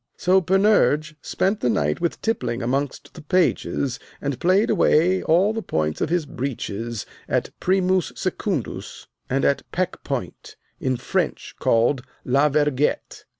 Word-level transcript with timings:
So 0.17 0.41
Panurge 0.41 1.15
spent 1.21 1.59
the 1.59 1.69
night 1.69 2.01
with 2.01 2.19
tippling 2.23 2.63
amongst 2.63 3.13
the 3.13 3.21
pages, 3.21 3.99
and 4.19 4.39
played 4.39 4.71
away 4.71 5.21
all 5.21 5.53
the 5.53 5.61
points 5.61 6.01
of 6.01 6.09
his 6.09 6.25
breeches 6.25 7.05
at 7.29 7.51
primus 7.59 8.11
secundus 8.15 9.05
and 9.29 9.45
at 9.45 9.61
peck 9.71 10.03
point, 10.03 10.55
in 10.79 10.97
French 10.97 11.53
called 11.59 12.01
La 12.25 12.49
Vergette. 12.49 13.25